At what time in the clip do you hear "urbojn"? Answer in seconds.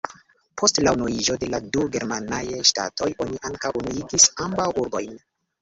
4.87-5.17